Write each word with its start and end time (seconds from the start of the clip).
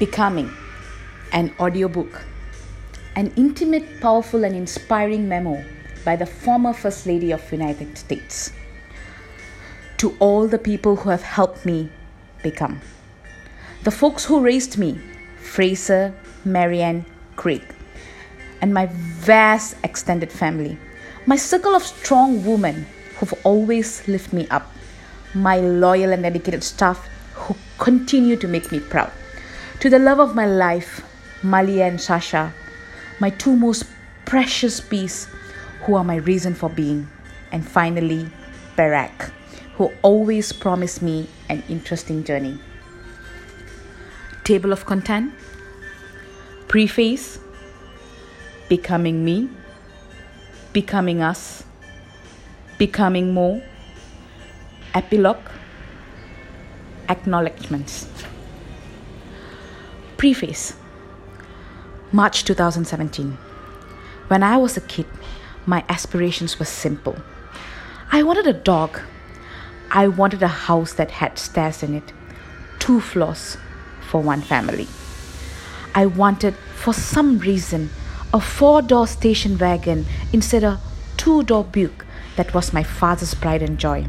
Becoming 0.00 0.50
an 1.30 1.52
audiobook, 1.60 2.24
an 3.16 3.34
intimate, 3.36 4.00
powerful, 4.00 4.44
and 4.44 4.56
inspiring 4.56 5.28
memo 5.28 5.62
by 6.06 6.16
the 6.16 6.24
former 6.24 6.72
First 6.72 7.04
Lady 7.04 7.32
of 7.32 7.44
the 7.50 7.56
United 7.56 7.98
States. 7.98 8.50
To 9.98 10.16
all 10.18 10.48
the 10.48 10.56
people 10.56 10.96
who 10.96 11.10
have 11.10 11.20
helped 11.20 11.66
me 11.66 11.90
become. 12.42 12.80
The 13.84 13.90
folks 13.90 14.24
who 14.24 14.40
raised 14.40 14.78
me, 14.78 14.98
Fraser, 15.36 16.14
Marian, 16.46 17.04
Craig, 17.36 17.62
and 18.62 18.72
my 18.72 18.86
vast 18.86 19.76
extended 19.84 20.32
family. 20.32 20.78
My 21.26 21.36
circle 21.36 21.74
of 21.74 21.82
strong 21.82 22.42
women 22.46 22.86
who've 23.18 23.34
always 23.44 24.08
lifted 24.08 24.32
me 24.32 24.48
up. 24.48 24.72
My 25.34 25.60
loyal 25.60 26.10
and 26.10 26.22
dedicated 26.22 26.64
staff 26.64 27.06
who 27.34 27.54
continue 27.76 28.36
to 28.36 28.48
make 28.48 28.72
me 28.72 28.80
proud. 28.80 29.12
To 29.80 29.88
the 29.88 29.98
love 29.98 30.20
of 30.20 30.34
my 30.34 30.44
life, 30.44 31.00
Malia 31.42 31.86
and 31.86 31.98
Sasha, 31.98 32.52
my 33.18 33.30
two 33.30 33.56
most 33.56 33.86
precious 34.26 34.78
bees 34.78 35.26
who 35.84 35.94
are 35.94 36.04
my 36.04 36.16
reason 36.16 36.54
for 36.54 36.68
being. 36.68 37.08
And 37.50 37.66
finally, 37.66 38.28
Barack, 38.76 39.32
who 39.76 39.90
always 40.02 40.52
promised 40.52 41.00
me 41.00 41.28
an 41.48 41.62
interesting 41.70 42.24
journey. 42.24 42.60
Table 44.44 44.70
of 44.70 44.84
content, 44.84 45.32
preface, 46.68 47.38
becoming 48.68 49.24
me, 49.24 49.48
becoming 50.74 51.22
us, 51.22 51.64
becoming 52.76 53.32
more, 53.32 53.62
epilogue, 54.92 55.48
acknowledgements. 57.08 58.06
Preface 60.20 60.74
March 62.12 62.44
2017. 62.44 63.38
When 64.28 64.42
I 64.42 64.58
was 64.58 64.76
a 64.76 64.82
kid, 64.82 65.06
my 65.64 65.82
aspirations 65.88 66.58
were 66.58 66.66
simple. 66.66 67.16
I 68.12 68.22
wanted 68.22 68.46
a 68.46 68.52
dog. 68.52 69.00
I 69.90 70.08
wanted 70.08 70.42
a 70.42 70.56
house 70.68 70.92
that 70.92 71.10
had 71.10 71.38
stairs 71.38 71.82
in 71.82 71.94
it, 71.94 72.12
two 72.78 73.00
floors 73.00 73.56
for 74.10 74.20
one 74.20 74.42
family. 74.42 74.88
I 75.94 76.04
wanted, 76.04 76.54
for 76.76 76.92
some 76.92 77.38
reason, 77.38 77.88
a 78.34 78.42
four 78.42 78.82
door 78.82 79.06
station 79.06 79.56
wagon 79.56 80.04
instead 80.34 80.64
of 80.64 80.74
a 80.74 80.80
two 81.16 81.44
door 81.44 81.64
Buick 81.64 82.04
that 82.36 82.52
was 82.52 82.74
my 82.74 82.82
father's 82.82 83.32
pride 83.32 83.62
and 83.62 83.78
joy. 83.78 84.06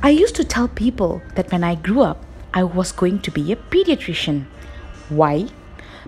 I 0.00 0.10
used 0.10 0.36
to 0.36 0.44
tell 0.44 0.68
people 0.68 1.22
that 1.34 1.50
when 1.50 1.64
I 1.64 1.74
grew 1.74 2.02
up, 2.02 2.24
I 2.54 2.62
was 2.62 2.92
going 2.92 3.18
to 3.22 3.32
be 3.32 3.50
a 3.50 3.56
pediatrician. 3.56 4.46
Why? 5.08 5.48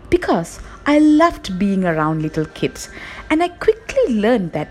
Because 0.09 0.61
I 0.87 0.99
loved 0.99 1.59
being 1.59 1.85
around 1.85 2.23
little 2.23 2.47
kids, 2.47 2.89
and 3.29 3.43
I 3.43 3.49
quickly 3.49 4.15
learned 4.15 4.53
that 4.53 4.69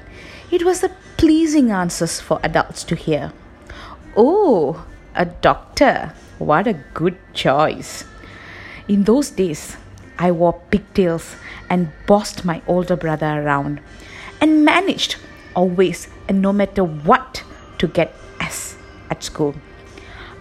it 0.52 0.63
was 0.63 0.81
the 0.81 0.91
pleasing 1.17 1.72
answers 1.72 2.19
for 2.19 2.39
adults 2.44 2.83
to 2.85 2.95
hear. 2.95 3.31
Oh, 4.16 4.85
a 5.16 5.25
doctor. 5.25 6.13
What 6.39 6.67
a 6.67 6.81
good 6.94 7.17
choice. 7.33 8.05
In 8.88 9.03
those 9.03 9.30
days, 9.30 9.77
I 10.17 10.31
wore 10.31 10.61
pigtails 10.72 11.35
and 11.69 11.91
bossed 12.07 12.44
my 12.44 12.61
older 12.67 12.95
brother 12.95 13.41
around 13.41 13.81
and 14.41 14.66
managed 14.66 15.17
always 15.55 16.07
and 16.27 16.41
no 16.41 16.52
matter 16.53 16.83
what 16.83 17.44
to 17.77 17.88
get 17.88 18.13
S 18.39 18.77
at 19.09 19.23
school. 19.23 19.55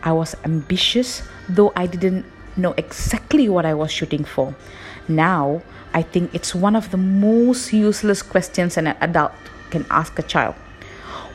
I 0.02 0.12
was 0.12 0.34
ambitious, 0.44 1.22
though 1.48 1.72
I 1.76 1.86
didn't 1.86 2.24
know 2.58 2.74
exactly 2.76 3.48
what 3.48 3.64
I 3.64 3.74
was 3.74 3.90
shooting 3.90 4.24
for. 4.24 4.54
Now, 5.06 5.62
I 5.94 6.02
think 6.02 6.34
it's 6.34 6.54
one 6.54 6.76
of 6.76 6.90
the 6.90 6.96
most 6.96 7.72
useless 7.72 8.22
questions 8.22 8.76
an 8.76 8.88
adult 8.88 9.32
can 9.70 9.86
ask 9.90 10.18
a 10.18 10.22
child. 10.22 10.54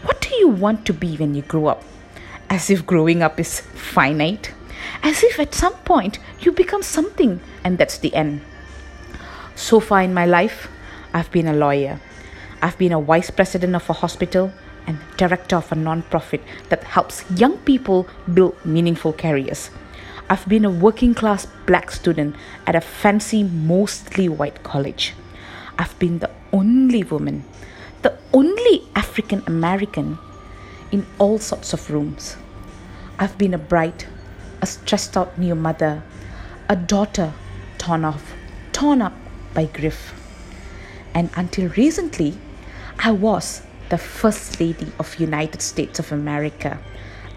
What 0.04 0.22
do 0.22 0.36
you 0.36 0.48
want 0.48 0.86
to 0.86 0.94
be 0.94 1.16
when 1.18 1.34
you 1.34 1.42
grow 1.42 1.68
up? 1.68 1.84
As 2.50 2.70
if 2.70 2.86
growing 2.86 3.24
up 3.24 3.40
is 3.40 3.62
finite. 3.62 4.54
As 5.02 5.24
if 5.24 5.40
at 5.40 5.56
some 5.56 5.74
point 5.86 6.20
you 6.42 6.52
become 6.52 6.84
something 6.84 7.40
and 7.64 7.78
that's 7.78 7.98
the 7.98 8.14
end. 8.14 8.42
So 9.56 9.80
far 9.80 10.02
in 10.02 10.14
my 10.14 10.26
life, 10.26 10.68
I've 11.14 11.32
been 11.32 11.48
a 11.48 11.54
lawyer. 11.54 12.00
I've 12.62 12.78
been 12.78 12.92
a 12.92 13.02
vice 13.02 13.30
president 13.30 13.76
of 13.76 13.90
a 13.90 13.94
hospital 13.94 14.52
and 14.88 15.00
director 15.18 15.56
of 15.56 15.72
a 15.72 15.76
non-profit 15.76 16.42
that 16.70 16.84
helps 16.84 17.24
young 17.32 17.58
people 17.60 18.08
build 18.34 18.56
meaningful 18.66 19.14
careers. 19.14 19.70
I've 20.34 20.50
been 20.50 20.66
a 20.66 20.72
working 20.72 21.14
class 21.14 21.46
black 21.68 21.92
student 21.92 22.36
at 22.66 22.74
a 22.74 22.82
fancy, 22.82 23.44
mostly 23.44 24.28
white 24.28 24.64
college. 24.64 25.14
I've 25.78 25.94
been 26.00 26.18
the 26.18 26.32
only 26.52 27.04
woman, 27.04 27.46
the 28.02 28.18
only 28.34 28.82
African 28.96 29.44
American 29.46 30.18
in 30.92 31.06
all 31.20 31.38
sorts 31.38 31.72
of 31.72 31.88
rooms. 31.92 32.36
I've 33.20 33.38
been 33.38 33.54
a 33.54 33.60
bride, 33.60 34.06
a 34.60 34.66
stressed 34.66 35.16
out 35.16 35.38
new 35.38 35.54
mother, 35.54 36.02
a 36.68 36.76
daughter 36.76 37.32
torn 37.78 38.04
off, 38.04 38.34
torn 38.72 39.04
up 39.04 39.14
by 39.54 39.66
grief. 39.66 40.16
And 41.14 41.30
until 41.36 41.70
recently, 41.78 42.40
I 42.98 43.12
was 43.12 43.62
the 43.90 44.00
First 44.00 44.60
Lady 44.60 44.92
of 44.98 45.20
United 45.20 45.62
States 45.62 46.00
of 46.00 46.12
America, 46.12 46.80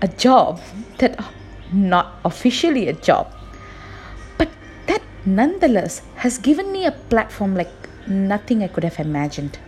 a 0.01 0.09
job 0.09 0.63
that 0.97 1.23
not 1.73 2.15
officially 2.25 2.89
a 2.89 2.93
job, 2.93 3.33
but 4.39 4.49
that 4.87 5.03
nonetheless 5.25 6.03
has 6.17 6.39
given 6.39 6.73
me 6.73 6.87
a 6.87 6.93
platform 6.93 7.55
like 7.55 7.71
nothing 8.07 8.63
I 8.63 8.69
could 8.69 8.85
have 8.85 8.99
imagined. 8.99 9.59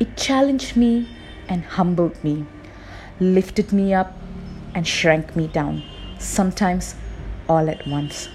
It 0.00 0.16
challenged 0.16 0.76
me 0.76 1.08
and 1.48 1.64
humbled 1.64 2.22
me, 2.24 2.46
lifted 3.20 3.72
me 3.72 3.94
up 3.94 4.16
and 4.74 4.86
shrank 4.86 5.36
me 5.36 5.46
down, 5.48 5.82
sometimes 6.18 6.94
all 7.48 7.68
at 7.68 7.86
once. 7.86 8.28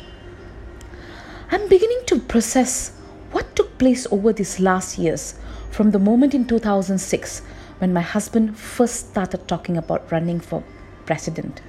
I'm 1.51 1.67
beginning 1.67 2.01
to 2.07 2.19
process 2.19 2.91
what 3.31 3.55
took 3.55 3.77
place 3.77 4.05
over 4.11 4.33
these 4.33 4.59
last 4.59 4.97
years 4.97 5.35
from 5.71 5.91
the 5.91 5.99
moment 5.99 6.33
in 6.33 6.45
2006 6.45 7.41
when 7.79 7.93
my 7.93 8.01
husband 8.01 8.57
first 8.57 9.09
started 9.09 9.47
talking 9.47 9.77
about 9.77 10.11
running 10.11 10.39
for 10.39 10.63
president 11.05 11.61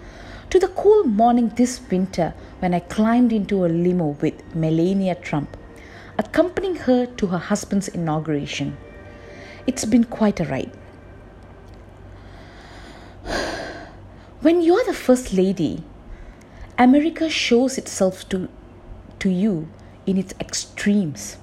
to 0.50 0.58
the 0.58 0.68
cool 0.68 1.04
morning 1.04 1.48
this 1.50 1.80
winter 1.92 2.34
when 2.58 2.74
I 2.74 2.80
climbed 2.80 3.32
into 3.32 3.64
a 3.64 3.68
limo 3.68 4.16
with 4.20 4.34
Melania 4.52 5.14
Trump, 5.14 5.56
accompanying 6.18 6.74
her 6.74 7.06
to 7.06 7.28
her 7.28 7.38
husband's 7.38 7.86
inauguration. 7.86 8.76
It's 9.68 9.84
been 9.84 10.02
quite 10.04 10.40
a 10.40 10.44
ride. 10.44 10.72
When 14.40 14.60
you're 14.60 14.84
the 14.84 14.92
first 14.94 15.32
lady, 15.32 15.84
America 16.76 17.30
shows 17.30 17.78
itself 17.78 18.28
to, 18.30 18.48
to 19.20 19.30
you 19.30 19.68
in 20.04 20.16
its 20.16 20.34
extremes. 20.40 21.36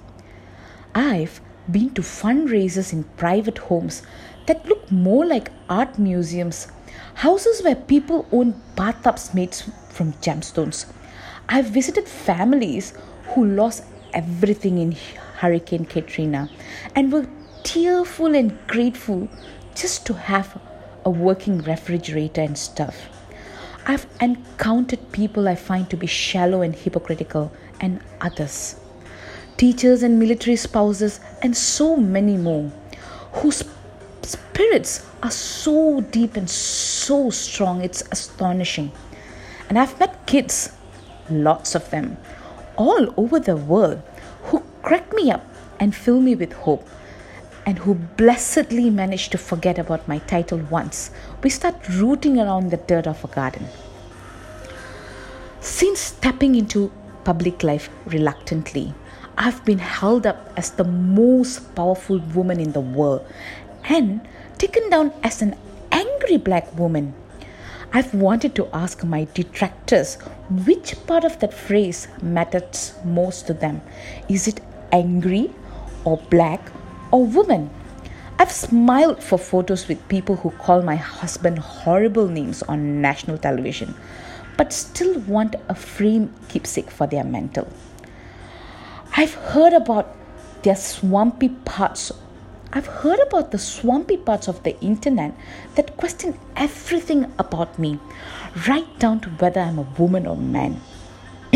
I've 0.93 1.39
been 1.71 1.91
to 1.93 2.01
fundraisers 2.01 2.91
in 2.91 3.05
private 3.15 3.59
homes 3.59 4.01
that 4.47 4.65
look 4.65 4.91
more 4.91 5.25
like 5.25 5.51
art 5.69 5.97
museums, 5.97 6.67
houses 7.15 7.63
where 7.63 7.75
people 7.75 8.27
own 8.31 8.59
bathtubs 8.75 9.33
made 9.33 9.55
from 9.89 10.13
gemstones. 10.13 10.85
I've 11.49 11.65
visited 11.65 12.07
families 12.07 12.93
who 13.29 13.45
lost 13.45 13.83
everything 14.13 14.77
in 14.77 14.95
Hurricane 15.37 15.85
Katrina 15.85 16.49
and 16.95 17.11
were 17.11 17.27
tearful 17.63 18.35
and 18.35 18.57
grateful 18.67 19.27
just 19.75 20.05
to 20.07 20.13
have 20.13 20.59
a 21.05 21.09
working 21.09 21.59
refrigerator 21.59 22.41
and 22.41 22.57
stuff. 22.57 23.09
I've 23.85 24.05
encountered 24.19 25.11
people 25.11 25.47
I 25.47 25.55
find 25.55 25.89
to 25.89 25.97
be 25.97 26.07
shallow 26.07 26.61
and 26.61 26.75
hypocritical, 26.75 27.51
and 27.79 28.01
others. 28.19 28.75
Teachers 29.55 30.03
and 30.03 30.19
military 30.19 30.57
spouses, 30.57 31.19
and 31.41 31.55
so 31.55 31.95
many 31.95 32.35
more, 32.35 32.71
whose 33.33 33.63
spirits 34.57 35.05
are 35.21 35.29
so 35.29 36.01
deep 36.01 36.35
and 36.35 36.49
so 36.49 37.29
strong, 37.29 37.83
it's 37.83 38.01
astonishing. 38.11 38.91
And 39.69 39.77
I've 39.77 39.99
met 39.99 40.25
kids, 40.25 40.71
lots 41.29 41.75
of 41.75 41.87
them, 41.91 42.17
all 42.75 43.13
over 43.17 43.39
the 43.39 43.55
world, 43.55 44.01
who 44.45 44.63
crack 44.81 45.13
me 45.13 45.29
up 45.29 45.45
and 45.79 45.93
fill 45.93 46.19
me 46.19 46.33
with 46.33 46.53
hope 46.53 46.89
and 47.67 47.77
who 47.77 47.93
blessedly 47.93 48.89
manage 48.89 49.29
to 49.29 49.37
forget 49.37 49.77
about 49.77 50.07
my 50.07 50.17
title 50.25 50.57
once 50.71 51.11
we 51.43 51.51
start 51.51 51.75
rooting 51.89 52.39
around 52.39 52.71
the 52.71 52.77
dirt 52.77 53.05
of 53.05 53.23
a 53.23 53.27
garden. 53.27 53.67
Since 55.61 55.99
stepping 55.99 56.55
into 56.55 56.91
public 57.25 57.61
life 57.61 57.91
reluctantly, 58.07 58.95
I've 59.37 59.63
been 59.65 59.77
held 59.77 60.25
up 60.25 60.51
as 60.57 60.71
the 60.71 60.83
most 60.83 61.75
powerful 61.75 62.17
woman 62.33 62.59
in 62.59 62.71
the 62.71 62.81
world 62.81 63.23
and 63.85 64.27
taken 64.57 64.89
down 64.89 65.11
as 65.23 65.41
an 65.41 65.55
angry 65.91 66.37
black 66.37 66.77
woman. 66.77 67.13
I've 67.93 68.13
wanted 68.13 68.53
to 68.55 68.67
ask 68.73 69.03
my 69.03 69.25
detractors 69.33 70.15
which 70.65 70.95
part 71.07 71.23
of 71.23 71.39
that 71.39 71.53
phrase 71.53 72.07
matters 72.21 72.93
most 73.05 73.47
to 73.47 73.53
them. 73.53 73.81
Is 74.27 74.47
it 74.47 74.59
angry 74.91 75.51
or 76.03 76.17
black 76.29 76.71
or 77.11 77.25
woman? 77.25 77.69
I've 78.39 78.51
smiled 78.51 79.23
for 79.23 79.39
photos 79.39 79.87
with 79.87 80.07
people 80.09 80.35
who 80.35 80.51
call 80.51 80.83
my 80.83 80.95
husband 80.95 81.57
horrible 81.57 82.27
names 82.27 82.61
on 82.63 83.01
national 83.01 83.39
television, 83.39 83.95
but 84.57 84.73
still 84.73 85.19
want 85.21 85.55
a 85.69 85.73
frame 85.73 86.33
keepsake 86.49 86.91
for 86.91 87.07
their 87.07 87.23
mental. 87.23 87.67
I've 89.15 89.33
heard 89.33 89.73
about 89.73 90.15
their 90.61 90.75
swampy 90.75 91.49
parts. 91.49 92.11
I've 92.73 92.87
heard 92.87 93.19
about 93.19 93.51
the 93.51 93.57
swampy 93.57 94.17
parts 94.17 94.47
of 94.47 94.63
the 94.63 94.79
internet 94.81 95.33
that 95.75 95.97
question 95.97 96.37
everything 96.55 97.31
about 97.39 97.79
me, 97.79 97.99
right 98.67 98.99
down 98.99 99.19
to 99.21 99.29
whether 99.29 99.61
I'm 99.61 99.79
a 99.79 99.87
woman 99.97 100.27
or 100.27 100.35
man. 100.35 100.81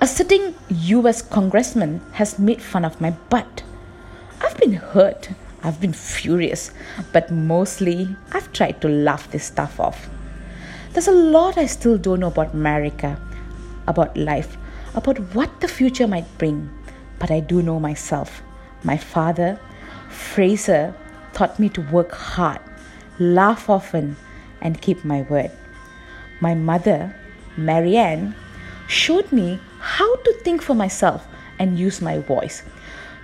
a 0.00 0.06
sitting 0.06 0.54
US 0.68 1.22
congressman 1.22 2.00
has 2.12 2.38
made 2.38 2.60
fun 2.60 2.84
of 2.84 3.00
my 3.00 3.10
butt 3.10 3.62
I've 4.40 4.56
been 4.58 4.74
hurt, 4.74 5.30
I've 5.62 5.80
been 5.80 5.92
furious, 5.92 6.70
but 7.12 7.30
mostly 7.30 8.14
I've 8.32 8.52
tried 8.52 8.80
to 8.82 8.88
laugh 8.88 9.30
this 9.30 9.44
stuff 9.44 9.80
off. 9.80 10.08
There's 10.92 11.08
a 11.08 11.12
lot 11.12 11.56
I 11.56 11.66
still 11.66 11.96
don't 11.98 12.20
know 12.20 12.28
about 12.28 12.52
America, 12.52 13.20
about 13.86 14.16
life, 14.16 14.56
about 14.94 15.18
what 15.34 15.60
the 15.60 15.68
future 15.68 16.06
might 16.06 16.38
bring, 16.38 16.70
but 17.18 17.30
I 17.30 17.40
do 17.40 17.62
know 17.62 17.80
myself. 17.80 18.42
My 18.86 18.96
father, 18.96 19.60
Fraser, 20.08 20.94
taught 21.34 21.58
me 21.58 21.68
to 21.70 21.82
work 21.82 22.12
hard, 22.12 22.60
laugh 23.18 23.68
often, 23.68 24.16
and 24.62 24.80
keep 24.80 25.04
my 25.04 25.22
word. 25.22 25.50
My 26.40 26.54
mother, 26.54 27.14
Marian, 27.58 28.34
showed 28.88 29.30
me 29.32 29.60
how 29.80 30.16
to 30.16 30.32
think 30.44 30.62
for 30.62 30.74
myself 30.74 31.26
and 31.58 31.78
use 31.78 32.00
my 32.00 32.18
voice 32.18 32.62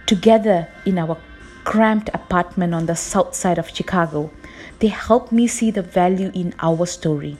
together 0.06 0.68
in 0.84 0.98
our 0.98 1.16
cramped 1.64 2.10
apartment 2.12 2.74
on 2.74 2.86
the 2.86 2.96
south 2.96 3.34
side 3.34 3.58
of 3.58 3.68
Chicago, 3.68 4.30
they 4.80 4.88
helped 4.88 5.32
me 5.32 5.46
see 5.46 5.70
the 5.70 5.82
value 5.82 6.30
in 6.34 6.52
our 6.60 6.86
story, 6.86 7.38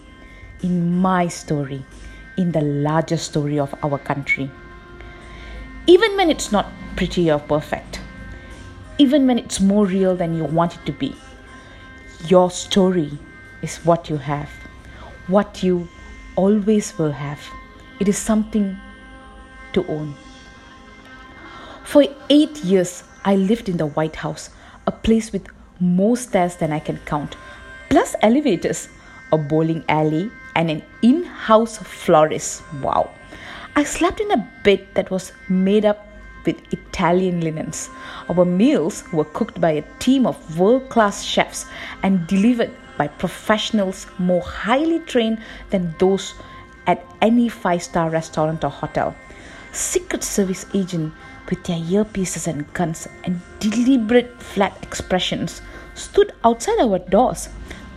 in 0.63 0.97
my 0.97 1.27
story, 1.29 1.85
in 2.37 2.53
the 2.53 2.61
larger 2.61 3.17
story 3.17 3.59
of 3.59 3.75
our 3.83 3.99
country. 3.99 4.51
Even 5.87 6.17
when 6.17 6.31
it's 6.31 6.53
not 6.53 6.67
pretty 6.97 7.31
or 7.31 7.41
perfect, 7.41 7.92
even 8.99 9.27
when 9.27 9.39
it's 9.39 9.61
more 9.61 9.87
real 9.87 10.15
than 10.17 10.37
you 10.37 10.45
want 10.45 10.75
it 10.75 10.87
to 10.87 10.93
be, 10.93 11.15
your 12.27 12.51
story 12.51 13.19
is 13.63 13.79
what 13.79 14.09
you 14.09 14.17
have, 14.17 14.51
what 15.27 15.63
you 15.63 15.89
always 16.37 16.97
will 16.99 17.13
have. 17.13 17.41
It 18.01 18.09
is 18.09 18.19
something 18.19 18.77
to 19.73 19.87
own. 19.87 20.15
For 21.85 22.05
eight 22.31 22.65
years, 22.65 23.05
I 23.25 23.37
lived 23.37 23.69
in 23.69 23.77
the 23.77 23.87
White 23.87 24.17
House, 24.17 24.51
a 24.87 24.93
place 24.93 25.33
with 25.33 25.47
more 25.81 26.17
stairs 26.17 26.57
than 26.57 26.73
I 26.73 26.79
can 26.79 26.99
count, 27.05 27.37
plus 27.91 28.15
elevators, 28.23 28.89
a 29.33 29.39
bowling 29.39 29.85
alley, 29.89 30.31
and 30.55 30.71
an 30.71 30.83
in 31.03 31.25
house 31.25 31.79
florist. 31.79 32.63
Wow. 32.83 33.11
I 33.75 33.85
slept 33.85 34.21
in 34.21 34.31
a 34.33 34.49
bed 34.65 34.87
that 34.95 35.11
was 35.11 35.33
made 35.49 35.85
up 35.85 36.07
with 36.45 36.73
Italian 36.73 37.41
linens. 37.41 37.89
Our 38.29 38.45
meals 38.45 39.05
were 39.13 39.25
cooked 39.25 39.61
by 39.61 39.71
a 39.71 39.85
team 39.99 40.27
of 40.27 40.59
world 40.59 40.89
class 40.89 41.23
chefs 41.23 41.67
and 42.03 42.27
delivered 42.27 42.71
by 42.99 43.09
professionals 43.09 44.07
more 44.19 44.43
highly 44.43 45.01
trained 45.01 45.39
than 45.71 45.95
those 45.99 46.35
at 46.87 47.05
any 47.21 47.49
five 47.49 47.83
star 47.83 48.11
restaurant 48.11 48.65
or 48.65 48.71
hotel. 48.71 49.15
Secret 49.73 50.23
Service 50.23 50.67
agents 50.75 51.15
with 51.49 51.63
their 51.65 51.79
earpieces 51.79 52.47
and 52.47 52.73
guns 52.73 53.09
and 53.25 53.41
deliberate 53.59 54.41
flat 54.41 54.77
expressions, 54.83 55.61
stood 55.95 56.33
outside 56.45 56.79
our 56.81 56.99
doors, 56.99 57.49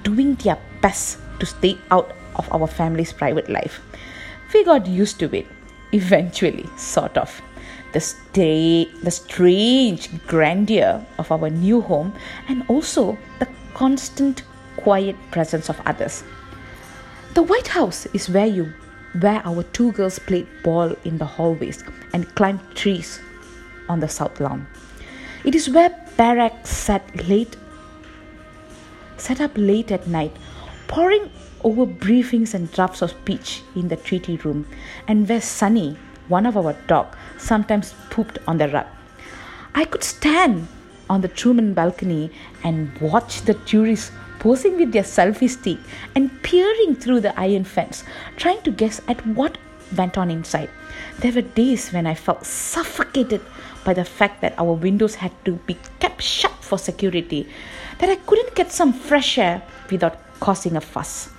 doing 0.04 0.36
their 0.36 0.58
best 0.82 1.20
to 1.40 1.46
stay 1.46 1.78
out 1.92 2.12
of 2.36 2.52
our 2.54 2.68
family's 2.68 3.14
private 3.14 3.50
life. 3.50 3.80
We 4.54 4.64
got 4.64 4.88
used 4.88 5.20
to 5.20 5.34
it, 5.36 5.48
eventually, 5.92 6.66
sort 6.78 7.18
of. 7.18 7.42
The, 7.96 8.02
stay, 8.02 8.92
the 9.04 9.10
strange 9.10 10.10
grandeur 10.28 11.06
of 11.18 11.32
our 11.32 11.50
new 11.50 11.80
home 11.80 12.14
and 12.50 12.66
also 12.68 13.18
the 13.40 13.48
constant 13.74 14.44
quiet 14.76 15.16
presence 15.32 15.70
of 15.70 15.80
others. 15.86 16.22
The 17.36 17.44
White 17.44 17.70
House 17.70 18.06
is 18.08 18.28
where 18.28 18.48
you 18.48 18.74
where 19.22 19.42
our 19.46 19.64
two 19.72 19.94
girls 19.94 20.20
played 20.20 20.46
ball 20.62 20.94
in 21.06 21.20
the 21.20 21.26
hallways 21.26 21.86
and 22.12 22.28
climbed 22.36 22.60
trees 22.76 23.22
on 23.88 24.02
the 24.02 24.10
south 24.10 24.42
lawn. 24.42 24.68
It 25.46 25.56
is 25.56 25.70
where 25.70 25.92
Barack 26.18 26.68
sat 26.68 27.30
late 27.30 27.56
sat 29.16 29.40
up 29.40 29.52
late 29.56 29.90
at 29.94 30.06
night, 30.06 30.36
poring 30.88 31.32
over 31.64 31.86
briefings 31.86 32.54
and 32.54 32.70
drafts 32.74 33.02
of 33.02 33.12
speech 33.12 33.62
in 33.74 33.88
the 33.88 33.96
treaty 33.96 34.36
room, 34.36 34.68
and 35.08 35.30
where 35.30 35.40
Sunny, 35.40 35.98
one 36.28 36.46
of 36.46 36.58
our 36.58 36.74
dog, 36.88 37.16
sometimes 37.38 37.94
pooped 38.10 38.38
on 38.48 38.58
the 38.58 38.68
rug. 38.70 38.88
I 39.74 39.86
could 39.86 40.04
stand 40.04 40.68
on 41.10 41.22
the 41.22 41.28
Truman 41.28 41.74
balcony 41.74 42.32
and 42.64 42.98
watch 43.00 43.42
the 43.42 43.54
tourists 43.54 44.12
posing 44.40 44.78
with 44.78 44.92
their 44.92 45.04
selfie 45.04 45.50
stick 45.50 45.78
and 46.16 46.32
peering 46.44 46.96
through 46.96 47.20
the 47.22 47.38
iron 47.40 47.64
fence, 47.64 48.04
trying 48.38 48.62
to 48.62 48.72
guess 48.72 49.02
at 49.08 49.26
what 49.26 49.58
went 49.98 50.18
on 50.18 50.32
inside. 50.32 50.70
There 51.20 51.32
were 51.32 51.42
days 51.42 51.92
when 51.92 52.08
I 52.08 52.16
felt 52.16 52.46
suffocated 52.46 53.42
by 53.84 53.94
the 53.94 54.06
fact 54.06 54.42
that 54.42 54.58
our 54.58 54.74
windows 54.74 55.16
had 55.16 55.32
to 55.46 55.54
be 55.68 55.78
kept 56.00 56.22
shut 56.22 56.52
for 56.62 56.78
security, 56.78 57.48
that 58.00 58.10
I 58.10 58.16
couldn't 58.16 58.56
get 58.56 58.72
some 58.72 58.94
fresh 58.94 59.38
air 59.38 59.62
without 59.92 60.18
causing 60.40 60.76
a 60.76 60.82
fuss. 60.82 61.30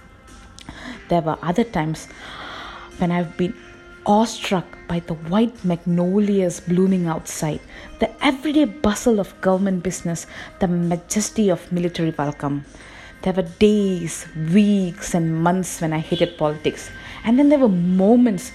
There 1.08 1.20
were 1.20 1.38
other 1.42 1.64
times 1.64 2.06
when 2.99 3.10
I've 3.10 3.37
been 3.37 3.54
awestruck 4.06 4.64
by 4.86 5.00
the 5.00 5.14
white 5.14 5.64
magnolias 5.64 6.60
blooming 6.60 7.08
outside, 7.08 7.58
the 7.98 8.08
everyday 8.24 8.64
bustle 8.64 9.18
of 9.18 9.38
government 9.40 9.82
business, 9.82 10.26
the 10.60 10.68
majesty 10.68 11.48
of 11.50 11.72
military 11.72 12.12
welcome. 12.16 12.64
There 13.22 13.32
were 13.32 13.50
days, 13.58 14.26
weeks, 14.52 15.14
and 15.14 15.42
months 15.42 15.80
when 15.80 15.92
I 15.92 15.98
hated 15.98 16.38
politics, 16.38 16.88
and 17.24 17.36
then 17.36 17.48
there 17.48 17.58
were 17.58 17.68
moments 17.68 18.52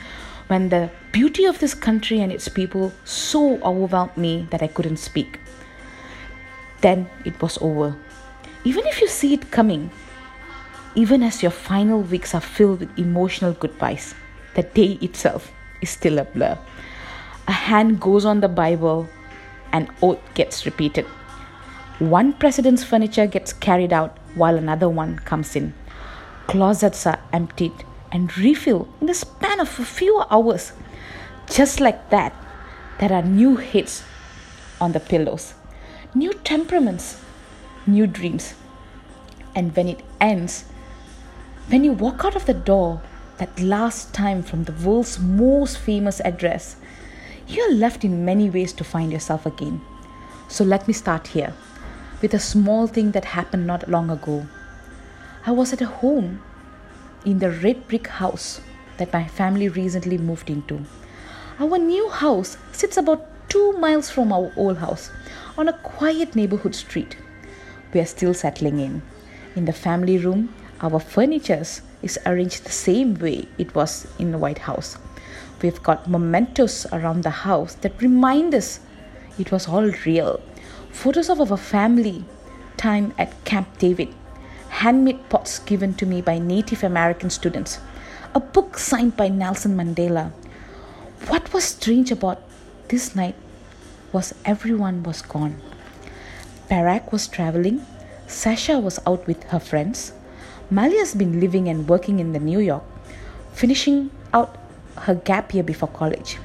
when 0.48 0.70
the 0.70 0.90
beauty 1.12 1.46
of 1.46 1.60
this 1.60 1.74
country 1.74 2.22
and 2.22 2.32
its 2.32 2.48
people 2.48 2.94
so 3.04 3.62
overwhelmed 3.62 4.16
me 4.16 4.48
that 4.52 4.64
I 4.64 4.68
couldn't 4.68 4.98
speak. 4.98 5.40
Then 6.80 7.10
it 7.26 7.40
was 7.42 7.58
over. 7.62 7.96
Even 8.64 8.86
if 8.88 9.02
you 9.02 9.08
see 9.08 9.34
it 9.34 9.52
coming, 9.52 9.92
even 10.96 11.24
as 11.24 11.44
your 11.44 11.52
final 11.52 12.02
weeks 12.02 12.34
are 12.34 12.42
filled 12.42 12.80
with 12.80 12.98
emotional 12.98 13.54
goodbyes, 13.54 14.16
the 14.56 14.64
day 14.64 14.98
itself 15.02 15.52
is 15.82 15.90
still 15.90 16.20
a 16.20 16.24
blur. 16.26 16.58
A 17.48 17.52
hand 17.52 18.00
goes 18.00 18.26
on 18.26 18.42
the 18.42 18.48
Bible, 18.48 19.08
an 19.72 19.90
oath 20.02 20.20
gets 20.34 20.66
repeated. 20.66 21.06
One 22.00 22.34
president's 22.34 22.84
furniture 22.84 23.28
gets 23.28 23.54
carried 23.54 23.94
out 23.94 24.18
while 24.36 24.58
another 24.58 24.90
one 24.90 25.20
comes 25.20 25.56
in. 25.56 25.74
Closets 26.48 27.06
are 27.06 27.20
emptied 27.32 27.74
and 28.12 28.36
refilled 28.38 28.88
in 29.00 29.08
the 29.08 29.14
span 29.14 29.60
of 29.60 29.80
a 29.80 29.86
few 29.86 30.24
hours. 30.30 30.74
Just 31.50 31.80
like 31.80 32.10
that, 32.10 32.34
there 33.00 33.14
are 33.14 33.22
new 33.22 33.58
hits 33.58 34.04
on 34.80 34.92
the 34.92 35.00
pillows, 35.00 35.54
new 36.14 36.34
temperaments, 36.34 37.22
new 37.88 38.08
dreams. 38.08 38.56
And 39.56 39.76
when 39.76 39.88
it 39.88 40.02
ends, 40.20 40.66
when 41.68 41.84
you 41.84 41.94
walk 41.94 42.26
out 42.26 42.36
of 42.36 42.46
the 42.46 42.54
door 42.54 43.02
that 43.42 43.60
last 43.60 44.14
time 44.14 44.44
from 44.44 44.66
the 44.66 44.72
world's 44.86 45.18
most 45.18 45.80
famous 45.80 46.22
address, 46.24 46.76
you're 47.48 47.74
left 47.74 48.06
in 48.06 48.24
many 48.24 48.52
ways 48.52 48.72
to 48.72 48.84
find 48.84 49.12
yourself 49.12 49.48
again. 49.48 49.82
So 50.48 50.64
let 50.64 50.88
me 50.88 50.94
start 50.94 51.26
here 51.26 51.56
with 52.22 52.36
a 52.36 52.40
small 52.40 52.86
thing 52.86 53.14
that 53.14 53.26
happened 53.26 53.66
not 53.66 53.90
long 53.90 54.12
ago. 54.12 54.46
I 55.44 55.54
was 55.54 55.74
at 55.74 55.82
a 55.82 55.88
home 55.88 56.44
in 57.26 57.40
the 57.40 57.50
red 57.50 57.88
brick 57.88 58.06
house 58.06 58.62
that 58.98 59.12
my 59.12 59.28
family 59.28 59.70
recently 59.70 60.20
moved 60.20 60.52
into. 60.52 60.86
Our 61.60 61.80
new 61.80 62.10
house 62.10 62.58
sits 62.72 62.96
about 62.96 63.26
two 63.50 63.74
miles 63.74 64.12
from 64.12 64.32
our 64.32 64.54
old 64.56 64.78
house 64.78 65.10
on 65.58 65.68
a 65.68 65.80
quiet 65.80 66.36
neighborhood 66.36 66.76
street. 66.76 67.18
We 67.92 68.02
are 68.02 68.06
still 68.06 68.36
settling 68.36 68.80
in. 68.80 69.02
In 69.56 69.66
the 69.66 69.74
family 69.74 70.20
room, 70.20 70.54
our 70.80 71.00
furniture 71.00 71.66
is 72.02 72.20
arranged 72.26 72.64
the 72.64 72.72
same 72.72 73.16
way 73.16 73.48
it 73.58 73.74
was 73.76 74.08
in 74.18 74.32
the 74.32 74.38
White 74.38 74.60
House. 74.60 74.98
We've 75.62 75.82
got 75.84 76.10
mementos 76.10 76.86
around 76.92 77.24
the 77.24 77.30
house 77.46 77.76
that 77.76 78.02
remind 78.02 78.56
us 78.56 78.80
it 79.38 79.52
was 79.52 79.68
all 79.68 79.92
real. 80.06 80.42
Photos 80.92 81.30
of 81.30 81.52
our 81.52 81.58
family 81.58 82.26
time 82.78 83.14
at 83.18 83.46
Camp 83.46 83.78
David 83.78 84.14
handmade 84.70 85.30
pots 85.30 85.60
given 85.60 85.94
to 85.96 86.06
me 86.06 86.22
by 86.22 86.40
Native 86.40 86.84
American 86.84 87.30
students, 87.30 87.80
a 88.34 88.40
book 88.40 88.78
signed 88.78 89.16
by 89.16 89.28
Nelson 89.28 89.76
Mandela. 89.76 90.32
What 91.28 91.54
was 91.54 91.64
strange 91.66 92.12
about 92.12 92.42
this 92.88 93.16
night 93.16 93.36
was 94.12 94.34
everyone 94.44 95.04
was 95.04 95.22
gone. 95.22 95.62
Barack 96.70 97.12
was 97.12 97.28
traveling, 97.28 97.86
Sasha 98.28 98.80
was 98.80 99.00
out 99.06 99.28
with 99.28 99.44
her 99.46 99.60
friends, 99.60 100.14
Malia's 100.74 101.14
been 101.14 101.42
living 101.42 101.68
and 101.68 101.90
working 101.90 102.22
in 102.22 102.32
the 102.32 102.40
New 102.40 102.60
York, 102.60 102.84
finishing 103.52 104.10
out 104.34 104.56
her 105.00 105.16
gap 105.16 105.54
year 105.54 105.64
before 105.64 105.90
college. 105.90 106.38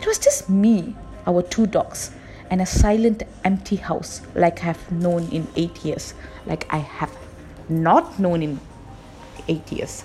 It 0.00 0.06
was 0.06 0.18
just 0.18 0.48
me, 0.48 0.96
our 1.26 1.42
two 1.42 1.66
dogs, 1.66 2.10
and 2.48 2.62
a 2.62 2.66
silent, 2.66 3.24
empty 3.44 3.76
house 3.76 4.22
like 4.34 4.62
I 4.62 4.72
have 4.72 4.90
known 4.90 5.28
in 5.28 5.46
eight 5.56 5.84
years, 5.84 6.14
like 6.46 6.66
I 6.72 6.78
have 6.78 7.14
not 7.68 8.18
known 8.18 8.42
in 8.42 8.58
eight 9.48 9.70
years. 9.70 10.02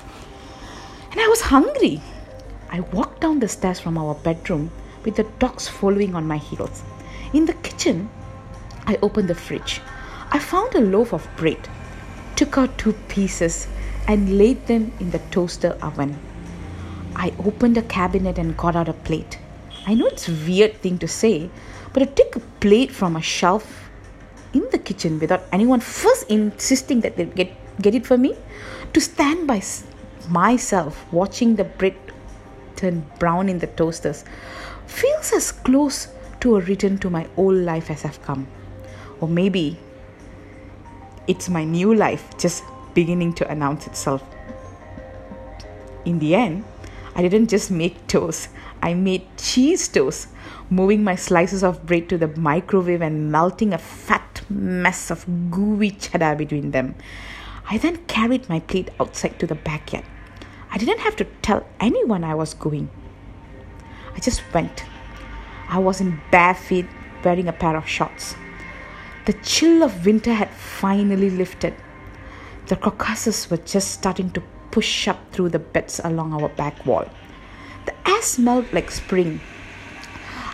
And 1.12 1.22
I 1.22 1.28
was 1.30 1.40
hungry. 1.40 2.02
I 2.70 2.82
walked 2.82 3.22
down 3.22 3.40
the 3.40 3.48
stairs 3.48 3.80
from 3.80 3.98
our 3.98 4.14
bedroom 4.14 4.72
with 5.06 5.16
the 5.16 5.28
dogs 5.40 5.70
following 5.70 6.16
on 6.16 6.28
my 6.28 6.38
heels. 6.38 6.84
In 7.32 7.46
the 7.46 7.54
kitchen, 7.54 8.10
I 8.86 8.98
opened 9.02 9.30
the 9.30 9.36
fridge. 9.36 9.80
I 10.32 10.40
found 10.40 10.76
a 10.76 10.82
loaf 10.82 11.14
of 11.14 11.26
bread, 11.38 11.70
took 12.40 12.58
out 12.58 12.78
two 12.78 12.94
pieces, 13.10 13.68
and 14.08 14.38
laid 14.38 14.66
them 14.68 14.94
in 15.02 15.12
the 15.12 15.20
toaster 15.30 15.78
oven. 15.82 16.18
I 17.14 17.34
opened 17.46 17.78
a 17.78 17.82
cabinet 17.82 18.38
and 18.38 18.56
got 18.56 18.78
out 18.78 18.88
a 18.88 18.94
plate. 18.94 19.38
I 19.86 19.94
know 19.94 20.06
it's 20.06 20.30
a 20.30 20.38
weird 20.48 20.76
thing 20.82 20.98
to 21.00 21.08
say, 21.08 21.50
but 21.92 22.00
to 22.00 22.06
take 22.06 22.38
a 22.38 22.40
plate 22.62 22.92
from 22.92 23.18
a 23.18 23.22
shelf 23.22 23.90
in 24.54 24.66
the 24.72 24.78
kitchen 24.78 25.20
without 25.20 25.44
anyone 25.52 25.82
first 25.82 26.30
insisting 26.30 27.02
that 27.02 27.18
they 27.18 27.26
get, 27.26 27.52
get 27.82 27.94
it 27.94 28.08
for 28.08 28.18
me, 28.18 28.38
to 28.94 29.02
stand 29.02 29.46
by 29.46 29.62
myself 30.30 31.12
watching 31.12 31.58
the 31.58 31.66
bread 31.66 31.96
turn 32.78 33.06
brown 33.20 33.50
in 33.50 33.60
the 33.60 33.68
toasters 33.68 34.24
feels 34.88 35.34
as 35.34 35.52
close 35.52 36.08
to 36.40 36.56
a 36.56 36.62
return 36.62 36.98
to 37.00 37.10
my 37.10 37.28
old 37.36 37.56
life 37.56 37.92
as 37.92 38.06
I've 38.06 38.22
come. 38.24 38.48
Or 39.20 39.28
maybe 39.28 39.78
it's 41.30 41.48
my 41.48 41.64
new 41.64 41.94
life 41.94 42.28
just 42.40 42.64
beginning 42.96 43.32
to 43.34 43.48
announce 43.52 43.86
itself. 43.86 44.24
In 46.04 46.18
the 46.18 46.34
end, 46.34 46.66
I 47.16 47.22
didn't 47.22 47.50
just 47.50 47.70
make 47.70 48.08
toast, 48.08 48.50
I 48.82 48.96
made 48.96 49.38
cheese 49.38 49.88
toast, 49.88 50.30
moving 50.72 51.04
my 51.04 51.16
slices 51.16 51.64
of 51.64 51.86
bread 51.86 52.10
to 52.10 52.18
the 52.18 52.30
microwave 52.30 53.04
and 53.04 53.32
melting 53.32 53.74
a 53.74 53.78
fat 53.78 54.42
mess 54.50 55.12
of 55.12 55.26
gooey 55.52 55.92
cheddar 55.92 56.36
between 56.36 56.72
them. 56.72 56.96
I 57.70 57.78
then 57.78 57.98
carried 58.08 58.50
my 58.50 58.60
plate 58.62 58.90
outside 59.00 59.40
to 59.40 59.46
the 59.46 59.54
backyard. 59.54 60.06
I 60.72 60.80
didn't 60.80 61.00
have 61.00 61.16
to 61.18 61.26
tell 61.44 61.64
anyone 61.80 62.24
I 62.24 62.34
was 62.34 62.56
going. 62.56 62.90
I 64.16 64.20
just 64.20 64.42
went. 64.52 64.84
I 65.68 65.78
was 65.78 66.02
in 66.02 66.20
bare 66.32 66.56
feet, 66.56 66.88
wearing 67.24 67.48
a 67.48 67.54
pair 67.54 67.76
of 67.78 67.88
shorts. 67.88 68.34
The 69.26 69.34
chill 69.34 69.84
of 69.84 70.06
winter 70.06 70.34
had 70.34 70.50
finally 70.50 71.30
lifted. 71.30 71.76
The 72.68 72.76
crocuses 72.76 73.50
were 73.50 73.58
just 73.58 73.92
starting 73.92 74.32
to 74.32 74.44
push 74.72 75.08
up 75.08 75.20
through 75.32 75.50
the 75.50 75.60
beds 75.60 76.00
along 76.04 76.34
our 76.34 76.50
back 76.50 76.86
wall. 76.86 77.08
The 77.86 77.94
air 78.10 78.22
smelled 78.22 78.72
like 78.72 78.92
spring. 78.92 79.42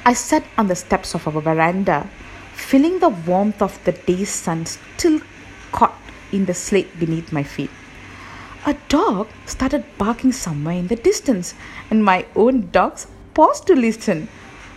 I 0.06 0.14
sat 0.14 0.44
on 0.58 0.68
the 0.68 0.76
steps 0.76 1.16
of 1.16 1.28
our 1.28 1.42
veranda, 1.42 2.10
feeling 2.54 3.00
the 3.00 3.10
warmth 3.10 3.62
of 3.62 3.84
the 3.84 3.92
day's 3.92 4.30
sun 4.30 4.66
still 4.66 5.20
caught 5.72 5.96
in 6.32 6.46
the 6.46 6.54
slate 6.54 7.00
beneath 7.00 7.32
my 7.32 7.44
feet. 7.44 7.72
A 8.66 8.76
dog 8.90 9.28
started 9.46 9.86
barking 9.98 10.32
somewhere 10.32 10.76
in 10.76 10.88
the 10.88 10.96
distance, 10.96 11.54
and 11.90 12.04
my 12.04 12.26
own 12.36 12.70
dogs 12.72 13.08
paused 13.34 13.68
to 13.68 13.76
listen, 13.76 14.28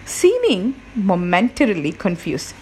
seeming 0.05 0.81
momentarily 0.95 1.93
confused. 1.93 2.55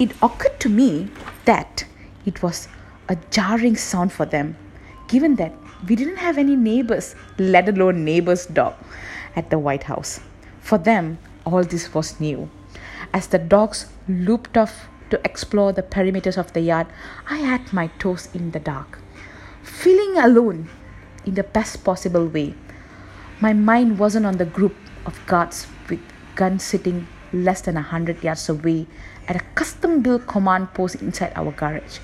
It 0.00 0.12
occurred 0.22 0.58
to 0.60 0.70
me 0.70 1.10
that 1.44 1.84
it 2.24 2.42
was 2.42 2.68
a 3.10 3.16
jarring 3.30 3.76
sound 3.76 4.14
for 4.14 4.24
them, 4.24 4.56
given 5.08 5.36
that 5.36 5.52
we 5.86 5.94
didn't 5.94 6.16
have 6.16 6.38
any 6.38 6.56
neighbors, 6.56 7.14
let 7.38 7.68
alone 7.68 8.02
neighbor's 8.02 8.46
dog, 8.46 8.76
at 9.36 9.50
the 9.50 9.58
White 9.58 9.82
House. 9.82 10.20
For 10.62 10.78
them, 10.78 11.18
all 11.44 11.64
this 11.64 11.92
was 11.92 12.18
new. 12.18 12.48
As 13.12 13.26
the 13.26 13.38
dogs 13.38 13.92
looped 14.08 14.56
off 14.56 14.88
to 15.10 15.20
explore 15.22 15.74
the 15.74 15.82
perimeters 15.82 16.38
of 16.38 16.54
the 16.54 16.60
yard, 16.60 16.86
I 17.28 17.36
had 17.36 17.70
my 17.70 17.88
toes 17.98 18.30
in 18.32 18.52
the 18.52 18.60
dark. 18.60 19.00
Feeling 19.62 20.16
alone 20.16 20.70
in 21.26 21.34
the 21.34 21.42
best 21.42 21.84
possible 21.84 22.26
way. 22.26 22.54
My 23.38 23.52
mind 23.52 23.98
wasn't 23.98 24.24
on 24.24 24.38
the 24.38 24.46
group 24.46 24.76
of 25.04 25.20
guards 25.26 25.66
with 25.90 26.00
guns 26.36 26.62
sitting 26.62 27.06
less 27.32 27.60
than 27.62 27.76
a 27.76 27.82
hundred 27.82 28.22
yards 28.22 28.48
away 28.48 28.86
at 29.28 29.36
a 29.36 29.44
custom 29.54 30.02
built 30.02 30.26
command 30.26 30.72
post 30.74 30.96
inside 30.96 31.32
our 31.36 31.52
garage 31.52 31.98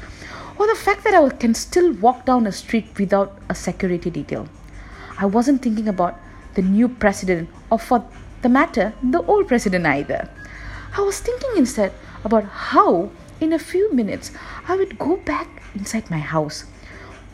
or 0.58 0.66
the 0.66 0.74
fact 0.74 1.04
that 1.04 1.14
I 1.14 1.28
can 1.28 1.54
still 1.54 1.92
walk 1.92 2.24
down 2.24 2.46
a 2.46 2.52
street 2.52 2.86
without 2.98 3.38
a 3.48 3.54
security 3.54 4.10
detail. 4.10 4.48
I 5.18 5.26
wasn't 5.26 5.62
thinking 5.62 5.88
about 5.88 6.18
the 6.54 6.62
new 6.62 6.88
president 6.88 7.50
or, 7.70 7.78
for 7.78 8.04
the 8.42 8.48
matter, 8.48 8.94
the 9.02 9.22
old 9.22 9.48
president 9.48 9.86
either. 9.86 10.28
I 10.96 11.02
was 11.02 11.20
thinking 11.20 11.50
instead 11.56 11.92
about 12.24 12.44
how, 12.44 13.10
in 13.40 13.52
a 13.52 13.58
few 13.58 13.92
minutes, 13.92 14.30
I 14.66 14.76
would 14.76 14.98
go 14.98 15.16
back 15.16 15.62
inside 15.74 16.10
my 16.10 16.18
house, 16.18 16.64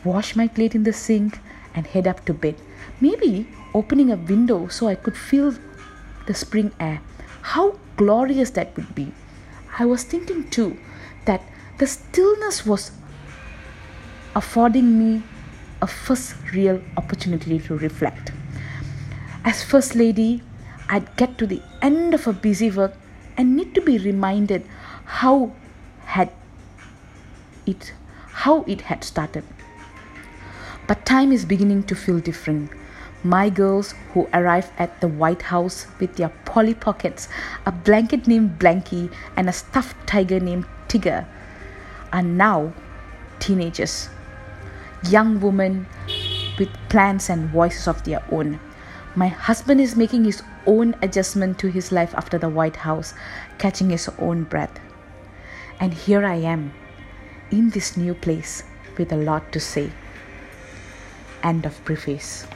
wash 0.03 0.35
my 0.35 0.47
plate 0.47 0.75
in 0.75 0.83
the 0.83 0.93
sink, 0.93 1.39
and 1.73 1.87
head 1.87 2.07
up 2.07 2.25
to 2.25 2.33
bed. 2.33 2.55
Maybe 2.99 3.47
opening 3.73 4.11
a 4.11 4.17
window 4.17 4.67
so 4.67 4.87
I 4.87 4.95
could 4.95 5.17
feel 5.17 5.55
the 6.27 6.33
spring 6.33 6.71
air. 6.79 7.01
How 7.41 7.79
glorious 7.97 8.51
that 8.51 8.75
would 8.75 8.93
be. 8.95 9.11
I 9.79 9.85
was 9.85 10.03
thinking 10.03 10.49
too 10.49 10.77
that 11.25 11.41
the 11.77 11.87
stillness 11.87 12.65
was 12.65 12.91
affording 14.35 14.97
me 14.99 15.23
a 15.81 15.87
first 15.87 16.35
real 16.53 16.81
opportunity 16.97 17.59
to 17.59 17.77
reflect. 17.77 18.31
As 19.43 19.63
First 19.63 19.95
Lady, 19.95 20.41
I'd 20.89 21.15
get 21.17 21.37
to 21.39 21.47
the 21.47 21.61
end 21.81 22.13
of 22.13 22.27
a 22.27 22.33
busy 22.33 22.71
work 22.71 22.93
and 23.35 23.55
need 23.55 23.73
to 23.75 23.81
be 23.81 23.97
reminded 23.97 24.65
how 25.05 25.53
had 26.05 26.31
it 27.65 27.93
how 28.43 28.63
it 28.63 28.81
had 28.81 29.03
started. 29.03 29.43
But 30.87 31.05
time 31.05 31.31
is 31.31 31.45
beginning 31.45 31.83
to 31.83 31.95
feel 31.95 32.19
different. 32.19 32.71
My 33.23 33.49
girls 33.49 33.93
who 34.13 34.27
arrived 34.33 34.71
at 34.77 34.99
the 34.99 35.07
White 35.07 35.43
House 35.43 35.87
with 35.99 36.17
their 36.17 36.29
Polly 36.43 36.73
Pockets, 36.73 37.29
a 37.65 37.71
blanket 37.71 38.27
named 38.27 38.59
Blanky, 38.59 39.09
and 39.37 39.47
a 39.47 39.53
stuffed 39.53 39.95
tiger 40.05 40.39
named 40.39 40.65
Tigger 40.89 41.25
are 42.11 42.21
now 42.21 42.73
teenagers 43.39 44.09
young 45.09 45.39
women 45.41 45.85
with 46.57 46.69
plans 46.89 47.29
and 47.29 47.49
voices 47.49 47.87
of 47.87 48.03
their 48.03 48.23
own. 48.31 48.59
My 49.15 49.27
husband 49.27 49.81
is 49.81 49.95
making 49.95 50.25
his 50.25 50.41
own 50.65 50.95
adjustment 51.01 51.59
to 51.59 51.67
his 51.67 51.91
life 51.91 52.13
after 52.15 52.37
the 52.37 52.49
White 52.49 52.77
House, 52.77 53.13
catching 53.57 53.89
his 53.89 54.09
own 54.19 54.43
breath. 54.43 54.79
And 55.79 55.93
here 55.93 56.25
I 56.25 56.35
am 56.35 56.73
in 57.51 57.69
this 57.69 57.97
new 57.97 58.13
place 58.13 58.63
with 58.97 59.11
a 59.11 59.17
lot 59.17 59.51
to 59.51 59.59
say. 59.59 59.91
End 61.43 61.65
of 61.65 61.83
preface. 61.83 62.47